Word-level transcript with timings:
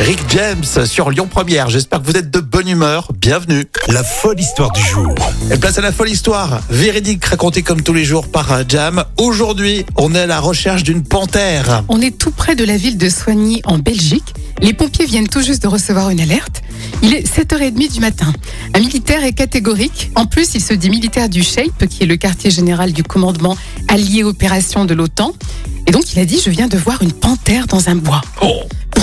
Rick 0.00 0.18
James 0.28 0.64
sur 0.86 1.10
Lyon 1.10 1.28
Première. 1.30 1.70
J'espère 1.70 2.02
que 2.02 2.06
vous 2.06 2.16
êtes 2.16 2.30
de 2.30 2.40
bonne 2.40 2.68
humeur. 2.68 3.12
Bienvenue. 3.16 3.64
La 3.88 4.02
folle 4.02 4.38
histoire 4.38 4.72
du 4.72 4.82
jour. 4.82 5.14
Et 5.50 5.56
place 5.56 5.78
à 5.78 5.82
la 5.82 5.92
folle 5.92 6.10
histoire. 6.10 6.60
Véridique 6.68 7.24
racontée 7.24 7.62
comme 7.62 7.80
tous 7.80 7.92
les 7.92 8.04
jours 8.04 8.28
par 8.28 8.52
euh, 8.52 8.62
Jam. 8.68 9.04
Aujourd'hui, 9.16 9.86
on 9.96 10.14
est 10.14 10.20
à 10.20 10.26
la 10.26 10.40
recherche 10.40 10.82
d'une 10.82 11.02
panthère. 11.02 11.84
On 11.88 12.00
est 12.00 12.18
tout 12.18 12.32
près 12.32 12.56
de 12.56 12.64
la 12.64 12.76
ville 12.76 12.98
de 12.98 13.08
Soigny 13.08 13.62
en 13.64 13.78
Belgique. 13.78 14.34
Les 14.60 14.72
pompiers 14.72 15.06
viennent 15.06 15.28
tout 15.28 15.42
juste 15.42 15.62
de 15.62 15.68
recevoir 15.68 16.10
une 16.10 16.20
alerte. 16.20 16.62
Il 17.02 17.14
est 17.14 17.26
7h30 17.26 17.92
du 17.92 18.00
matin. 18.00 18.32
Un 18.74 18.80
militaire 18.80 19.24
est 19.24 19.32
catégorique. 19.32 20.10
En 20.16 20.26
plus, 20.26 20.54
il 20.54 20.60
se 20.60 20.74
dit 20.74 20.90
militaire 20.90 21.28
du 21.28 21.42
SHAPE, 21.42 21.86
qui 21.86 22.02
est 22.02 22.06
le 22.06 22.16
quartier 22.16 22.50
général 22.50 22.92
du 22.92 23.04
commandement 23.04 23.56
allié 23.88 24.24
opération 24.24 24.84
de 24.84 24.94
l'OTAN. 24.94 25.32
Et 25.86 25.92
donc, 25.92 26.12
il 26.12 26.18
a 26.18 26.24
dit, 26.24 26.40
je 26.44 26.50
viens 26.50 26.68
de 26.68 26.78
voir 26.78 27.02
une 27.02 27.12
panthère 27.12 27.66
dans 27.66 27.88
un 27.88 27.94
bois. 27.94 28.22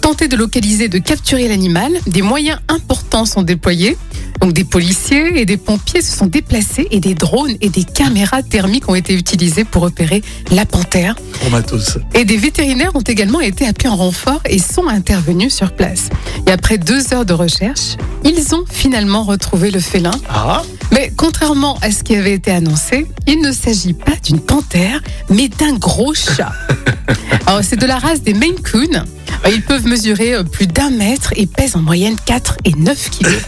Pour 0.00 0.12
tenter 0.12 0.28
de 0.28 0.36
localiser, 0.36 0.86
de 0.86 0.98
capturer 0.98 1.48
l'animal, 1.48 1.92
des 2.06 2.22
moyens 2.22 2.60
importants 2.68 3.24
sont 3.24 3.42
déployés. 3.42 3.98
Donc 4.40 4.52
des 4.52 4.62
policiers 4.62 5.40
et 5.40 5.44
des 5.44 5.56
pompiers 5.56 6.02
se 6.02 6.16
sont 6.16 6.26
déplacés 6.26 6.86
et 6.92 7.00
des 7.00 7.14
drones 7.14 7.56
et 7.60 7.68
des 7.68 7.82
caméras 7.82 8.44
thermiques 8.44 8.88
ont 8.88 8.94
été 8.94 9.12
utilisés 9.12 9.64
pour 9.64 9.82
repérer 9.82 10.22
la 10.52 10.66
panthère. 10.66 11.16
Pour 11.40 11.50
matos. 11.50 11.98
Et 12.14 12.24
des 12.24 12.36
vétérinaires 12.36 12.94
ont 12.94 13.00
également 13.00 13.40
été 13.40 13.66
appelés 13.66 13.88
en 13.88 13.96
renfort 13.96 14.40
et 14.48 14.60
sont 14.60 14.86
intervenus 14.86 15.52
sur 15.52 15.72
place. 15.72 16.10
Et 16.46 16.52
après 16.52 16.78
deux 16.78 17.12
heures 17.12 17.26
de 17.26 17.34
recherche, 17.34 17.96
ils 18.24 18.54
ont 18.54 18.64
finalement 18.70 19.24
retrouvé 19.24 19.72
le 19.72 19.80
félin. 19.80 20.12
Ah, 20.28 20.62
Mais 20.92 21.12
contrairement 21.16 21.76
à 21.82 21.90
ce 21.90 22.04
qui 22.04 22.14
avait 22.14 22.34
été 22.34 22.52
annoncé, 22.52 23.08
il 23.26 23.40
ne 23.42 23.50
s'agit 23.50 23.94
pas 23.94 24.14
d'une 24.24 24.40
panthère, 24.40 25.02
mais 25.28 25.48
d'un 25.48 25.72
gros 25.72 26.14
chat. 26.14 26.52
Alors 27.46 27.64
c'est 27.64 27.76
de 27.76 27.86
la 27.86 27.98
race 27.98 28.22
des 28.22 28.34
Maine 28.34 28.60
Coon. 28.62 29.04
Ils 29.50 29.62
peuvent 29.62 29.86
mesurer 29.86 30.34
euh, 30.34 30.42
plus 30.42 30.66
d'un 30.66 30.90
mètre 30.90 31.32
et 31.36 31.46
pèsent 31.46 31.76
en 31.76 31.80
moyenne 31.82 32.16
4 32.24 32.56
et 32.64 32.72
9 32.72 33.10
kilos. 33.10 33.32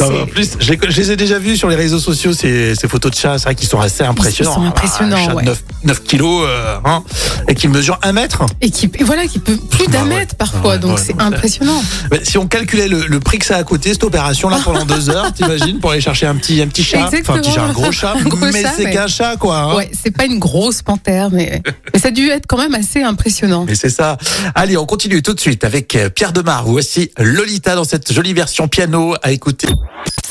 En 0.00 0.26
plus, 0.26 0.52
je 0.58 0.72
les, 0.72 0.78
je 0.88 0.96
les 0.96 1.10
ai 1.12 1.16
déjà 1.16 1.38
vus 1.38 1.58
sur 1.58 1.68
les 1.68 1.76
réseaux 1.76 1.98
sociaux, 1.98 2.32
ces, 2.32 2.74
ces 2.74 2.88
photos 2.88 3.10
de 3.12 3.16
chats. 3.16 3.38
C'est 3.38 3.44
vrai 3.44 3.54
qu'ils 3.54 3.68
sont 3.68 3.80
assez 3.80 4.02
impressionnants. 4.02 4.54
sont 4.54 4.62
impressionnants, 4.62 5.16
Un 5.16 5.24
chat 5.24 5.30
de 5.32 5.36
ouais. 5.36 5.44
9, 5.44 5.62
9 5.84 6.02
kilos 6.02 6.44
euh, 6.48 6.78
hein, 6.84 7.02
et 7.48 7.54
qui 7.54 7.68
mesure 7.68 7.98
un 8.02 8.12
mètre. 8.12 8.44
Et 8.60 8.70
qui, 8.70 8.90
et 8.98 9.04
voilà, 9.04 9.26
qui 9.26 9.38
peut 9.38 9.56
plus 9.56 9.86
d'un 9.86 10.02
Bah 10.04 10.08
ouais. 10.08 10.16
mètre 10.20 10.34
parfois, 10.34 10.72
Ouais, 10.72 10.78
donc 10.78 10.96
ouais, 10.96 11.02
c'est 11.04 11.20
impressionnant. 11.20 11.82
Mais 12.10 12.20
si 12.24 12.38
on 12.38 12.46
calculait 12.46 12.88
le, 12.88 13.06
le 13.06 13.20
prix 13.20 13.38
que 13.38 13.46
ça 13.46 13.56
a 13.56 13.62
coûté 13.62 13.92
cette 13.92 14.02
opération 14.04 14.48
là 14.48 14.58
pendant 14.64 14.84
deux 14.84 15.10
heures, 15.10 15.32
t'imagines 15.32 15.78
pour 15.78 15.90
aller 15.92 16.00
chercher 16.00 16.26
un 16.26 16.34
petit 16.36 16.60
un 16.62 16.66
petit 16.68 16.82
chat, 16.82 17.06
enfin 17.06 17.34
un 17.34 17.38
petit 17.38 17.52
chat, 17.52 17.62
un 17.64 17.72
gros 17.72 17.92
chat, 17.92 18.14
Un 18.18 18.22
gros 18.24 18.36
mais 18.52 18.62
c'est 18.76 18.84
mais- 18.84 18.92
qu'un 18.92 19.06
chat 19.06 19.36
quoi. 19.36 19.56
hein. 19.58 19.76
Ouais, 19.76 19.90
c'est 20.02 20.10
pas 20.10 20.24
une 20.24 20.38
grosse 20.38 20.82
panthère, 20.82 21.30
mais, 21.30 21.62
mais 21.92 22.00
ça 22.00 22.08
a 22.08 22.10
dû 22.10 22.28
être 22.30 22.46
quand 22.48 22.58
même 22.58 22.74
assez 22.74 23.02
impressionnant. 23.02 23.66
Et 23.68 23.74
c'est 23.74 23.90
ça. 23.90 24.16
Allez, 24.54 24.76
on 24.76 24.86
continue 24.86 25.22
tout 25.22 25.34
de 25.34 25.40
suite 25.40 25.62
avec 25.64 25.96
Pierre 26.14 26.32
Demar. 26.32 26.64
Voici 26.66 27.10
Lolita 27.18 27.74
dans 27.74 27.84
cette 27.84 28.12
jolie 28.12 28.32
version 28.34 28.66
piano 28.68 29.14
à 29.22 29.30
écouter. 29.32 29.68